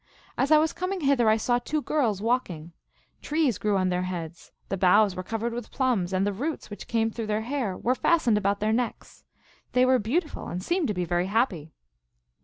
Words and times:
As 0.35 0.49
I 0.51 0.57
was 0.57 0.73
coming 0.73 1.01
hither 1.01 1.29
I 1.29 1.37
saw 1.37 1.59
two 1.59 1.79
girls 1.83 2.23
walking. 2.23 2.71
Trees 3.21 3.59
grew 3.59 3.77
on 3.77 3.89
their 3.89 4.01
heads; 4.01 4.51
the 4.69 4.75
boughs 4.75 5.15
were 5.15 5.21
covered 5.21 5.53
with 5.53 5.69
plums, 5.69 6.11
and 6.11 6.25
the 6.25 6.33
roots, 6.33 6.71
which 6.71 6.87
came 6.87 7.11
through 7.11 7.27
their 7.27 7.41
hair, 7.41 7.77
were 7.77 7.93
fastened 7.93 8.35
about 8.39 8.61
their 8.61 8.73
necks. 8.73 9.23
They 9.73 9.85
were 9.85 9.99
beauti 9.99 10.27
ful, 10.27 10.47
and 10.47 10.63
seemed 10.63 10.87
to 10.87 10.95
be 10.95 11.05
very 11.05 11.27
happy." 11.27 11.71